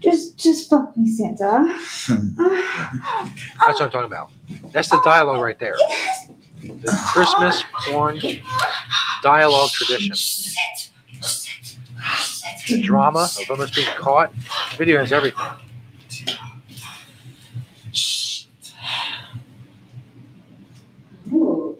[0.00, 1.66] Just, just fuck me, Santa.
[2.06, 2.28] Hmm.
[2.38, 3.32] Ah.
[3.66, 4.30] That's what I'm talking about.
[4.72, 5.76] That's the dialogue right there.
[6.62, 8.20] The Christmas porn
[9.22, 10.14] dialogue tradition.
[12.68, 14.32] The drama of almost being caught.
[14.76, 15.44] Video has everything.
[21.32, 21.76] Ooh.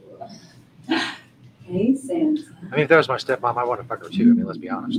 [1.66, 2.42] Hey, Santa.
[2.74, 4.32] I mean, if that was my stepmom, I want to fuck her too.
[4.32, 4.98] I mean, let's be honest.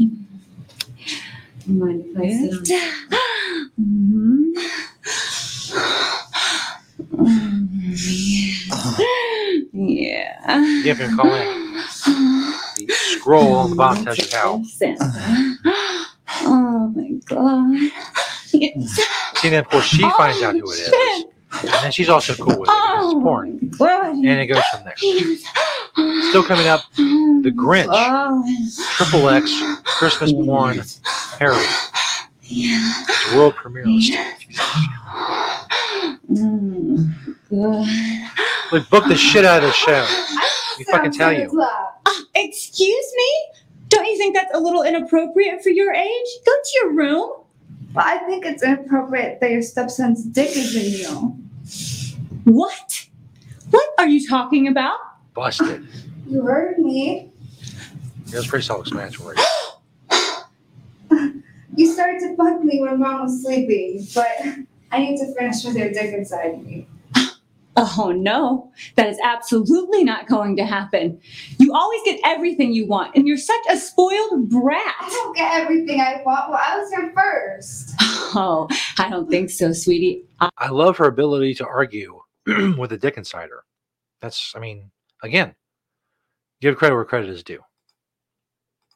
[1.68, 2.30] Mind if I
[2.64, 2.72] sit
[7.18, 7.34] on
[9.74, 10.58] Yeah.
[10.58, 11.74] You have to call in.
[11.74, 14.64] The scroll on the bottom tells you how.
[16.44, 17.92] Oh my god.
[18.46, 21.26] See, then of course she oh, finds out who it is,
[21.62, 22.74] and then she's also cool with it.
[22.74, 24.96] because It's porn, oh, and it goes from there.
[25.96, 27.88] Still coming up, the Grinch,
[28.98, 29.52] Triple X,
[29.84, 30.82] Christmas porn,
[31.40, 31.64] Harry.
[32.44, 33.86] It's world premiere.
[37.50, 37.88] Good.
[38.72, 40.06] Like book the shit out of the show.
[40.78, 41.62] We fucking tell you.
[41.62, 43.46] Uh, Excuse me?
[43.88, 46.28] Don't you think that's a little inappropriate for your age?
[46.46, 47.30] Go to your room.
[47.94, 51.38] But I think it's inappropriate that your stepson's dick is in you.
[52.44, 53.08] What?
[53.70, 54.98] What are you talking about?
[55.36, 55.86] Busted.
[56.28, 57.32] You heard me.
[58.28, 59.38] It was pretty self-explanatory.
[61.78, 64.30] You started to fuck me when mom was sleeping, but
[64.94, 66.88] I need to finish with your dick inside me.
[67.76, 71.20] Oh no, that is absolutely not going to happen.
[71.60, 74.96] You always get everything you want, and you're such a spoiled brat.
[75.02, 76.50] I don't get everything I want.
[76.50, 77.92] Well, I was here first.
[78.38, 78.68] Oh,
[78.98, 80.24] I don't think so, sweetie.
[80.40, 82.22] I- I love her ability to argue
[82.78, 83.64] with a dick insider.
[84.22, 84.92] That's, I mean,
[85.24, 85.56] again,
[86.62, 87.62] give credit where credit is due.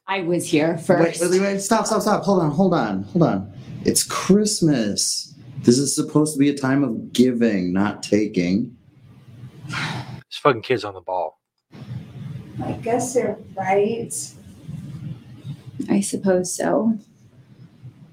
[0.06, 1.20] I was here first.
[1.20, 2.24] wait, wait, wait, stop, stop, stop.
[2.24, 3.52] Hold on, hold on, hold on.
[3.84, 5.34] It's Christmas.
[5.62, 8.76] This is supposed to be a time of giving, not taking.
[9.68, 11.40] This fucking kid's on the ball.
[12.64, 14.12] I guess they're right.
[15.88, 16.98] I suppose so.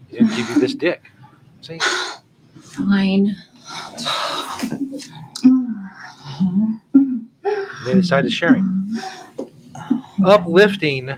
[0.07, 1.01] He didn't give you this dick.
[1.61, 1.79] See?
[2.61, 3.35] Fine.
[6.37, 6.76] Mm-hmm.
[7.88, 8.97] They decided sharing.
[10.26, 11.15] uplifting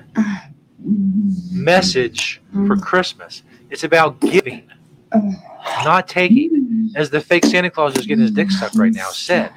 [1.52, 3.42] message for Christmas.
[3.72, 4.70] It's about giving,
[5.84, 6.92] not taking.
[6.96, 9.52] As the fake Santa Claus is getting his dick sucked right now said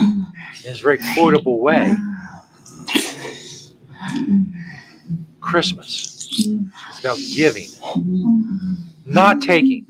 [0.00, 0.26] in
[0.62, 1.96] his very quotable way.
[5.40, 6.46] Christmas.
[6.90, 7.68] It's about giving,
[9.04, 9.84] not taking.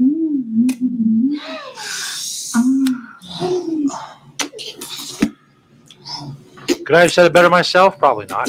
[6.90, 7.96] Could I have said it better myself?
[8.00, 8.48] Probably not.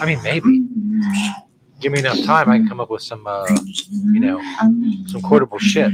[0.00, 0.66] I mean, maybe.
[1.78, 3.46] Give me enough time, I can come up with some, uh,
[4.12, 4.42] you know,
[5.06, 5.92] some quotable shit.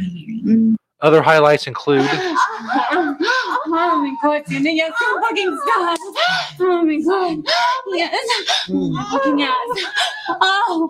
[1.02, 4.94] Other highlights include Oh my god, yes.
[4.98, 7.44] Oh my god.
[9.38, 9.60] Yes.
[10.30, 10.88] Oh,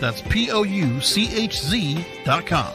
[0.00, 2.72] That's P O U C H Z dot com.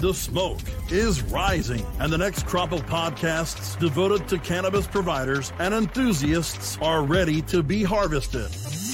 [0.00, 5.74] The smoke is rising, and the next crop of podcasts devoted to cannabis providers and
[5.74, 8.48] enthusiasts are ready to be harvested.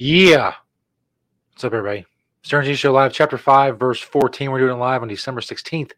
[0.00, 0.54] Yeah.
[1.50, 2.06] What's up, everybody?
[2.42, 4.48] Stern G Show Live, Chapter 5, Verse 14.
[4.48, 5.90] We're doing it live on December 16th,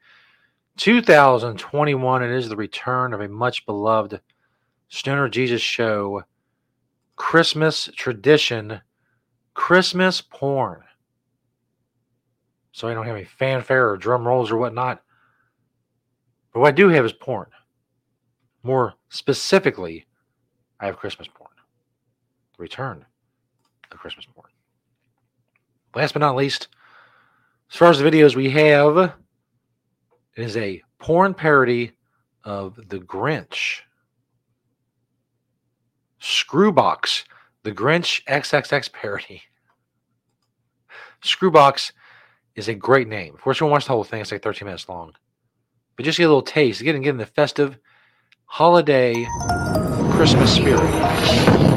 [0.78, 2.22] 2021.
[2.22, 4.22] It is the return of a much beloved
[4.88, 6.22] Stoner Jesus show,
[7.16, 8.80] Christmas tradition,
[9.52, 10.80] Christmas porn.
[12.72, 15.02] So I don't have any fanfare or drum rolls or whatnot.
[16.54, 17.50] But what I do have is porn.
[18.62, 20.06] More specifically,
[20.80, 21.50] I have Christmas porn.
[22.56, 23.04] Return
[23.92, 24.50] of Christmas porn.
[25.94, 26.68] Last but not least,
[27.70, 28.96] as far as the videos we have,
[30.36, 31.92] it is a porn parody
[32.44, 33.80] of The Grinch.
[36.20, 37.24] Screwbox,
[37.62, 39.42] The Grinch XXX parody.
[41.22, 41.92] Screwbox
[42.54, 43.34] is a great name.
[43.34, 44.20] Of course, you want to watch the whole thing.
[44.20, 45.12] It's like 13 minutes long.
[45.96, 46.82] But just get a little taste.
[46.82, 47.78] Get, in, get in the festive
[48.46, 49.26] holiday
[50.12, 51.69] Christmas spirit.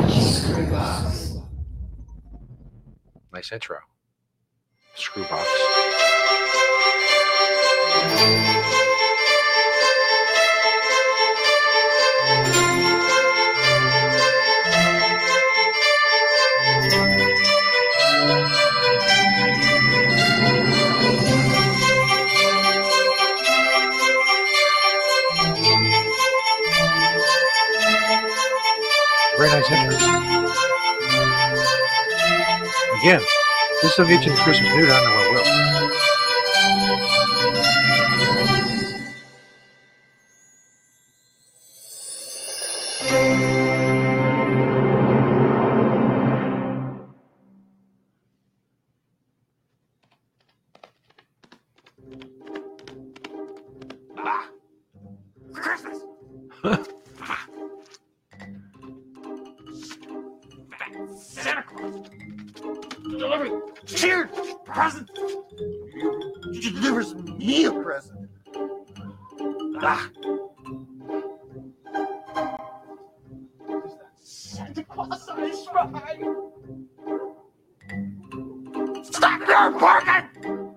[3.43, 3.77] Nice intro.
[4.95, 5.47] Screwbox.
[29.37, 30.23] Very nice intro.
[33.01, 33.19] Again,
[33.83, 34.73] this will get you in Christmas
[35.03, 35.62] know what will.
[79.03, 80.73] Stop your barking!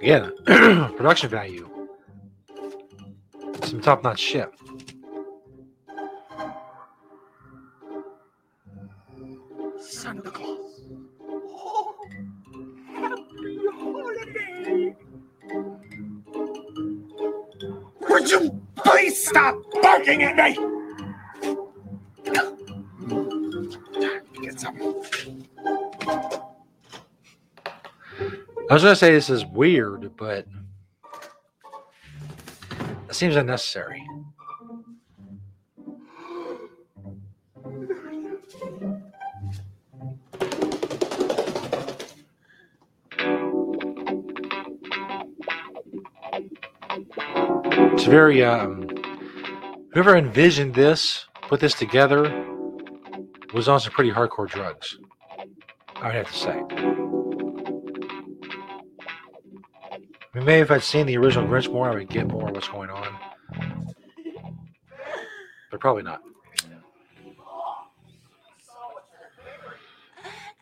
[0.00, 0.32] Again,
[0.96, 1.68] production value.
[3.64, 4.48] Some top notch shit.
[9.80, 10.82] Santa Claus.
[11.28, 11.94] Oh,
[12.94, 14.96] happy holiday.
[18.08, 19.65] Would you please stop
[20.06, 20.54] barking at me?
[24.42, 24.76] Get some.
[28.68, 30.46] I was gonna say this is weird, but
[33.08, 34.04] it seems unnecessary.
[47.92, 48.85] It's very um
[49.96, 52.44] whoever envisioned this, put this together,
[53.54, 54.98] was on some pretty hardcore drugs.
[55.94, 56.50] I would have to say.
[56.50, 56.62] I
[60.34, 62.68] mean, maybe if I'd seen the original Grinch more, I would get more of what's
[62.68, 63.08] going on.
[65.70, 66.20] But probably not.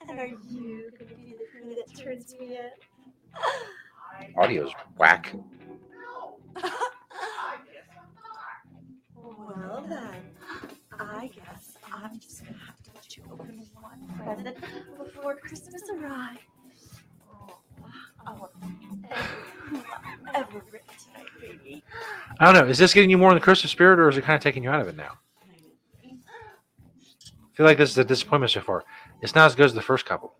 [0.09, 2.71] And are you going to be the crew that turns me in?
[4.39, 5.35] Audio's whack.
[22.45, 22.71] I don't know.
[22.71, 24.63] Is this getting you more in the Christmas spirit, or is it kind of taking
[24.63, 25.13] you out of it now?
[26.05, 28.85] I feel like this is a disappointment so far.
[29.23, 30.35] It's not as good as the first couple.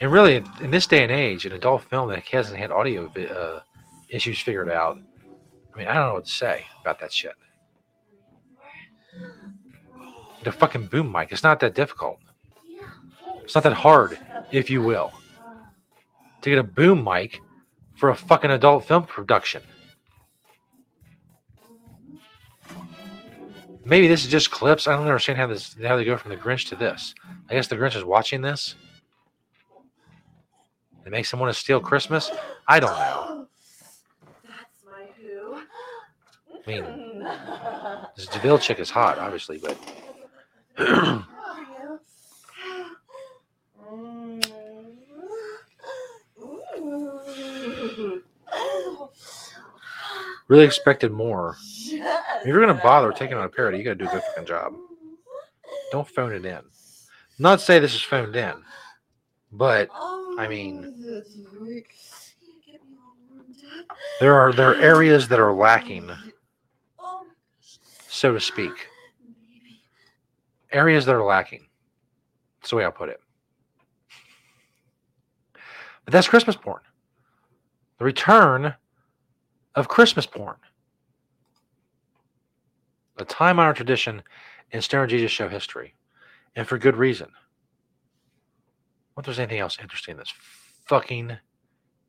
[0.00, 3.60] And really, in- this day and age, an adult film that hasn't had audio uh,
[4.08, 4.98] issues figured out,
[5.74, 7.34] I mean, I don't know what to say about that shit.
[10.44, 11.32] The fucking boom mic.
[11.32, 12.20] It's not that difficult.
[13.42, 14.16] It's not that hard,
[14.52, 15.12] if you will,
[16.42, 17.40] to get a boom mic
[17.94, 19.62] for a fucking adult film production.
[23.84, 24.86] Maybe this is just clips.
[24.86, 27.14] I don't understand how this how they go from the Grinch to this.
[27.50, 28.76] I guess the Grinch is watching this.
[31.04, 32.30] It makes him want to steal Christmas.
[32.68, 33.46] I don't know.
[34.44, 35.56] That's my who.
[36.54, 37.26] I mean,
[38.16, 39.76] this Deville chick is hot, obviously, but
[50.52, 51.56] really expected more.
[51.88, 54.74] If you're gonna bother taking on a parody, you gotta do a good fucking job.
[55.90, 56.60] Don't phone it in.
[57.38, 58.52] Not say this is phoned in,
[59.50, 59.88] but
[60.38, 61.24] I mean,
[64.20, 66.10] there are there are areas that are lacking,
[68.06, 68.72] so to speak.
[70.70, 71.66] Areas that are lacking.
[72.60, 73.20] That's the way I'll put it.
[76.04, 76.80] But that's Christmas porn.
[77.98, 78.74] The return
[79.74, 80.56] of Christmas porn.
[83.18, 84.22] A time honored tradition
[84.70, 85.94] in Stoner Jesus show history.
[86.54, 87.28] And for good reason.
[89.14, 90.32] What there's anything else interesting in this
[90.86, 91.36] fucking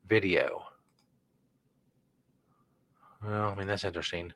[0.07, 0.64] video?
[3.24, 4.34] Well, I mean, that's interesting.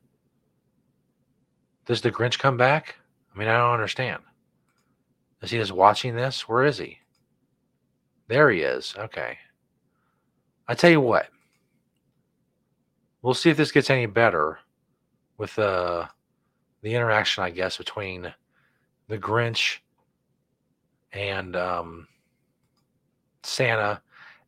[1.85, 2.95] Does the Grinch come back?
[3.33, 4.21] I mean, I don't understand.
[5.41, 6.47] Is he just watching this?
[6.47, 6.99] Where is he?
[8.27, 8.93] There he is.
[8.97, 9.37] Okay.
[10.67, 11.27] I tell you what.
[13.21, 14.59] We'll see if this gets any better
[15.37, 16.07] with uh,
[16.81, 18.33] the interaction, I guess, between
[19.07, 19.79] the Grinch
[21.11, 22.07] and um,
[23.43, 24.01] Santa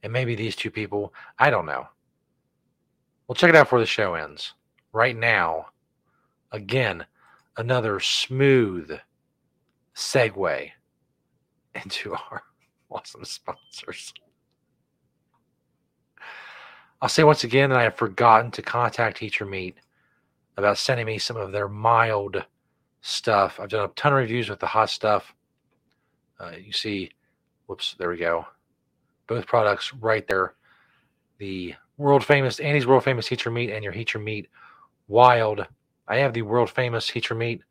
[0.03, 1.13] and maybe these two people.
[1.37, 1.87] I don't know.
[3.27, 4.53] We'll check it out before the show ends.
[4.91, 5.67] Right now,
[6.51, 7.05] again,
[7.57, 8.99] another smooth
[9.95, 10.69] segue
[11.75, 12.43] into our
[12.89, 14.13] awesome sponsors.
[17.01, 19.77] I'll say once again that I have forgotten to contact Heat Your Meat
[20.57, 22.43] about sending me some of their mild
[23.01, 23.59] stuff.
[23.59, 25.33] I've done a ton of reviews with the hot stuff.
[26.39, 27.11] Uh, you see,
[27.67, 28.45] whoops, there we go.
[29.27, 30.55] Both products right there.
[31.37, 34.49] The world famous Andy's world famous Heat Your Meat and your Heat Your Meat
[35.07, 35.65] Wild.
[36.07, 37.61] I have the world famous Heat Your Meat,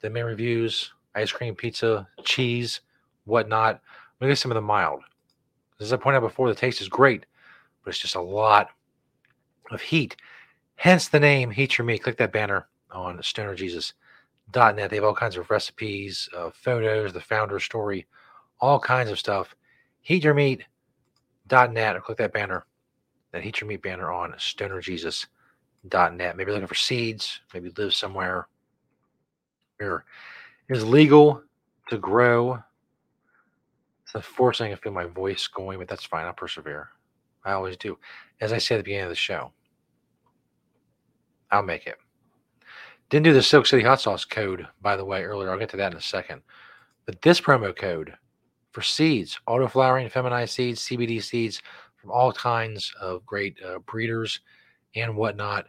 [0.00, 2.80] the main reviews, ice cream, pizza, cheese,
[3.24, 3.80] whatnot.
[4.20, 5.02] I'm get some of the mild.
[5.80, 7.26] As I pointed out before, the taste is great,
[7.84, 8.70] but it's just a lot
[9.70, 10.16] of heat.
[10.76, 12.02] Hence the name Heat Your Meat.
[12.02, 14.90] Click that banner on stonerjesus.net.
[14.90, 18.06] They have all kinds of recipes, uh, photos, the founder story,
[18.60, 19.54] all kinds of stuff.
[20.08, 22.64] Heatyourmeat.net or click that banner,
[23.32, 26.36] that Heat Your Meat banner on stonerjesus.net.
[26.36, 28.48] Maybe looking for seeds, maybe live somewhere
[29.78, 30.04] where
[30.68, 31.42] it is legal
[31.88, 32.58] to grow.
[34.04, 36.26] It's unfortunate I feel my voice going, but that's fine.
[36.26, 36.90] I'll persevere.
[37.44, 37.98] I always do.
[38.40, 39.52] As I said at the beginning of the show,
[41.50, 41.96] I'll make it.
[43.10, 45.50] Didn't do the Silk City hot sauce code, by the way, earlier.
[45.50, 46.42] I'll get to that in a second.
[47.06, 48.14] But this promo code
[48.72, 51.62] for seeds, auto flowering, feminized seeds, CBD seeds
[51.96, 54.40] from all kinds of great uh, breeders
[54.96, 55.66] and whatnot.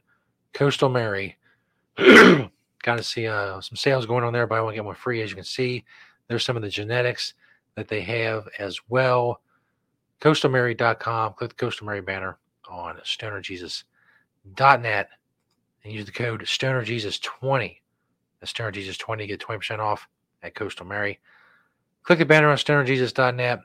[0.53, 1.37] Coastal Mary.
[1.97, 4.47] Got to see uh, some sales going on there.
[4.47, 5.21] Buy one, get one free.
[5.21, 5.83] As you can see,
[6.27, 7.33] there's some of the genetics
[7.75, 9.41] that they have as well.
[10.21, 11.33] CoastalMary.com.
[11.33, 12.37] Click the Coastal Mary banner
[12.69, 15.09] on StonerJesus.net
[15.83, 17.77] and use the code StonerJesus20.
[18.39, 20.07] That's StonerJesus20 get 20% off
[20.43, 21.19] at Coastal Mary.
[22.03, 23.61] Click the banner on StonerJesus.net.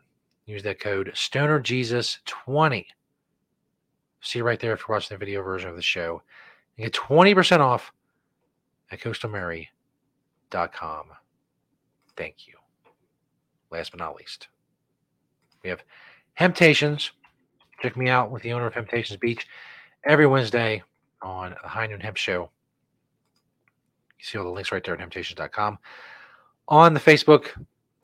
[0.46, 2.86] Use that code StonerJesus20.
[4.22, 6.22] See right there if you're watching the video version of the show.
[6.76, 7.92] You get 20% off
[8.90, 11.06] at CoastalMary.com.
[12.16, 12.54] Thank you.
[13.70, 14.48] Last but not least,
[15.62, 15.84] we have
[16.40, 17.10] Hemptations.
[17.82, 19.46] Check me out with the owner of Hemptations Beach
[20.04, 20.82] every Wednesday
[21.20, 22.50] on the High Noon Hemp Show.
[24.18, 25.78] You see all the links right there at hemptations.com.
[26.68, 27.48] On the Facebook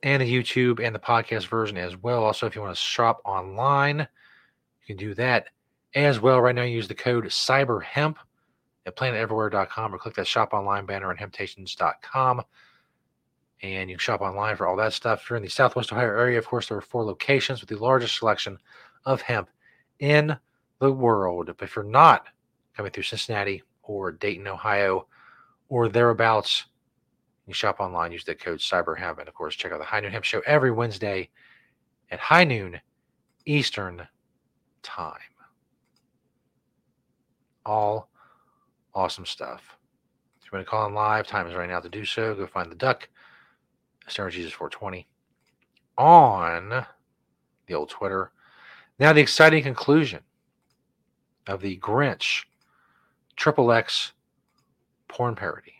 [0.03, 2.25] and the YouTube and the podcast version as well.
[2.25, 5.47] Also, if you want to shop online, you can do that
[5.95, 6.41] as well.
[6.43, 8.17] Right now, use the code CyberHemp
[8.85, 12.43] at planeteverywhere.com or click that shop online banner on hemptations.com.
[13.63, 15.23] And you can shop online for all that stuff.
[15.23, 17.79] If you're in the Southwest Ohio area, of course, there are four locations with the
[17.79, 18.59] largest selection
[19.05, 19.49] of hemp
[19.99, 20.37] in
[20.79, 21.47] the world.
[21.47, 22.27] But if you're not
[22.77, 25.07] coming through Cincinnati or Dayton, Ohio,
[25.69, 26.67] or thereabouts,
[27.47, 29.19] you shop online, use the code CyberHemp.
[29.19, 31.31] And of course, check out the High Noon Hemp Show every Wednesday
[32.11, 32.81] at high noon
[33.47, 34.07] Eastern
[34.83, 35.15] Time.
[37.65, 38.09] All
[38.95, 39.77] awesome stuff.
[40.41, 42.35] If you want to call in live, time is right now to do so.
[42.35, 43.09] Go find the duck.
[44.09, 45.07] Stoner Jesus 420
[45.99, 46.87] on
[47.67, 48.33] the old Twitter.
[48.99, 50.21] Now the exciting conclusion
[51.47, 52.45] of the Grinch
[53.37, 54.13] Triple X
[55.09, 55.75] porn parody.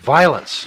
[0.00, 0.66] Violence.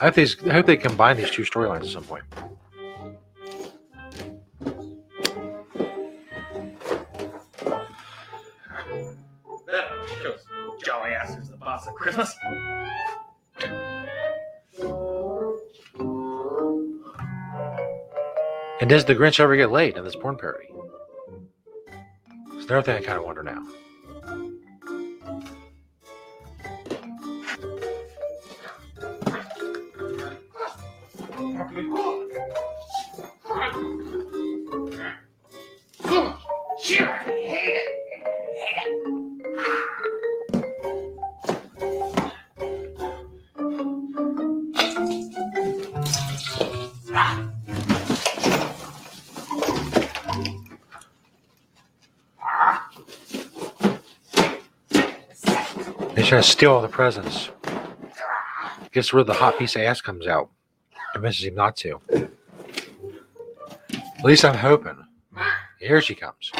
[0.00, 2.24] I hope, these, I hope they combine these two storylines at some point.
[12.04, 12.36] Christmas.
[18.80, 20.68] And does the Grinch ever get laid in this porn parody?
[22.52, 23.66] It's another thing I kind of wonder now.
[56.44, 57.50] Steal all the presents.
[58.92, 60.50] Guess where the hot piece of ass comes out.
[61.12, 62.00] Convinces him not to.
[63.92, 64.96] At least I'm hoping.
[65.80, 66.52] Here she comes.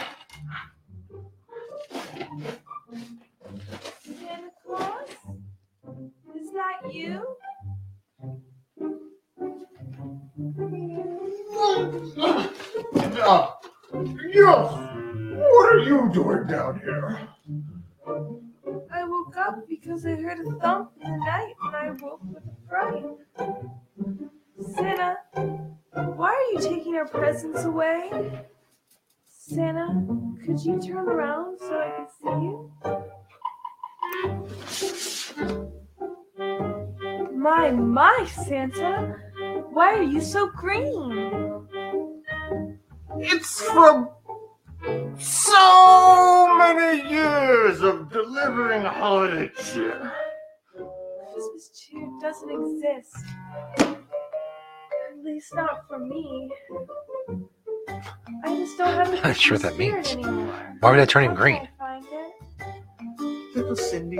[1.90, 5.08] Santa Claus?
[6.36, 7.24] Is that you?
[13.26, 13.50] Uh,
[14.28, 14.72] yes.
[15.36, 17.28] What are you doing down here?
[20.06, 23.04] I heard a thump in the night and I woke with a fright.
[24.74, 25.16] Santa,
[25.94, 28.10] why are you taking our presents away?
[29.28, 30.06] Santa,
[30.44, 32.70] could you turn around so I can see you?
[37.34, 39.16] My, my, Santa,
[39.70, 41.66] why are you so green?
[43.18, 44.10] It's from
[45.18, 50.12] so many years of delivering holiday cheer.
[51.32, 53.16] Christmas cheer doesn't exist.
[53.78, 56.50] At least not for me.
[58.44, 60.12] I just don't have the Not sure what Christmas that means.
[60.12, 60.76] anymore.
[60.80, 61.68] Why would that turn him green?
[61.78, 63.56] Find it.
[63.56, 64.18] Little Cindy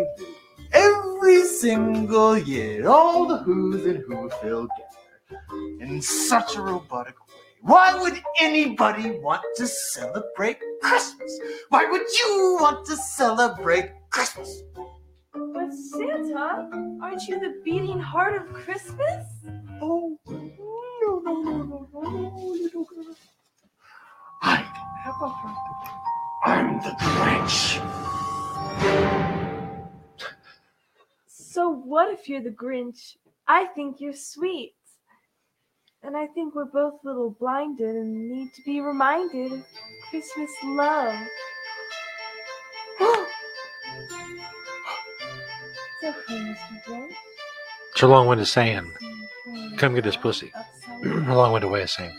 [0.72, 7.23] Every single year, all the who's and who feel gathered in such a robotic way.
[7.64, 11.40] Why would anybody want to celebrate Christmas?
[11.70, 14.62] Why would you want to celebrate Christmas?
[15.32, 16.68] But Santa,
[17.00, 19.24] aren't you the beating heart of Christmas?
[19.80, 23.16] Oh, no, no, no, no, no, no, little girl.
[24.42, 25.94] I can never forget.
[26.44, 27.80] I'm the Grinch.
[31.26, 33.16] So what if you're the Grinch?
[33.48, 34.74] I think you're sweet.
[36.04, 39.64] And I think we're both a little blinded and need to be reminded of
[40.10, 41.14] Christmas love.
[46.02, 46.84] it's okay, Mr.
[46.86, 47.14] Grinch.
[47.92, 49.76] It's a long winded saying, mm-hmm.
[49.76, 50.52] come get this pussy.
[51.04, 52.14] a long winded way of saying.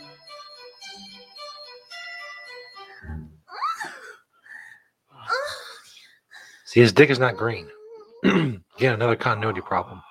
[6.64, 7.68] See, his dick is not green.
[8.24, 8.62] Again,
[8.94, 10.02] another continuity problem.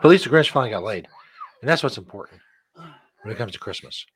[0.00, 1.08] But at least the Grinch finally got laid.
[1.60, 2.40] And that's what's important
[2.74, 4.06] when it comes to Christmas.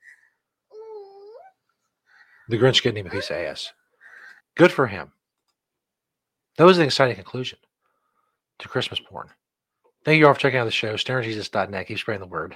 [2.49, 3.71] The Grinch getting him a piece of ass.
[4.55, 5.11] Good for him.
[6.57, 7.59] That was an exciting conclusion
[8.59, 9.29] to Christmas porn.
[10.05, 10.93] Thank you all for checking out the show.
[10.93, 11.87] StonerJesus.net.
[11.87, 12.55] Keep spreading the word.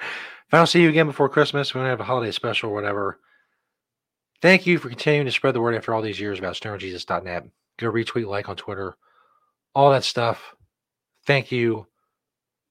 [0.00, 2.70] If I don't see you again before Christmas, we're going to have a holiday special
[2.70, 3.18] or whatever.
[4.40, 7.48] Thank you for continuing to spread the word after all these years about StonerJesus.net.
[7.78, 8.96] Go retweet, like on Twitter,
[9.74, 10.54] all that stuff.
[11.26, 11.86] Thank you.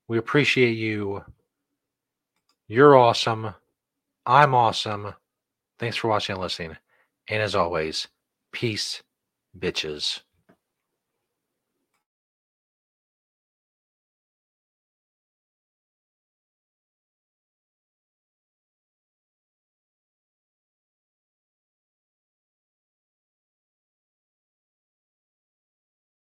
[0.07, 1.23] We appreciate you.
[2.67, 3.53] You're awesome.
[4.25, 5.13] I'm awesome.
[5.79, 6.77] Thanks for watching and listening.
[7.29, 8.07] And as always,
[8.51, 9.03] peace,
[9.57, 10.21] bitches.